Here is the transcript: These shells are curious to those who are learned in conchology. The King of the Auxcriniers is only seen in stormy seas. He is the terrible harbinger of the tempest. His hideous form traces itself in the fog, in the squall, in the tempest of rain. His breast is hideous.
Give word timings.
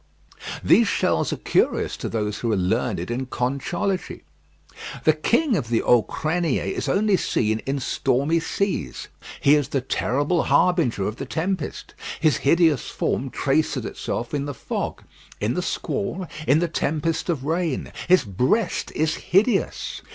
These 0.63 0.87
shells 0.87 1.31
are 1.31 1.37
curious 1.37 1.95
to 1.97 2.09
those 2.09 2.39
who 2.39 2.51
are 2.51 2.57
learned 2.57 3.11
in 3.11 3.27
conchology. 3.27 4.23
The 5.03 5.13
King 5.13 5.55
of 5.55 5.69
the 5.69 5.83
Auxcriniers 5.83 6.73
is 6.75 6.89
only 6.89 7.17
seen 7.17 7.59
in 7.67 7.79
stormy 7.79 8.39
seas. 8.39 9.09
He 9.39 9.53
is 9.53 9.67
the 9.67 9.79
terrible 9.79 10.45
harbinger 10.45 11.03
of 11.07 11.17
the 11.17 11.27
tempest. 11.27 11.93
His 12.19 12.37
hideous 12.37 12.89
form 12.89 13.29
traces 13.29 13.85
itself 13.85 14.33
in 14.33 14.45
the 14.45 14.55
fog, 14.55 15.03
in 15.39 15.53
the 15.53 15.61
squall, 15.61 16.25
in 16.47 16.57
the 16.57 16.67
tempest 16.67 17.29
of 17.29 17.45
rain. 17.45 17.91
His 18.07 18.23
breast 18.25 18.91
is 18.95 19.13
hideous. 19.17 20.01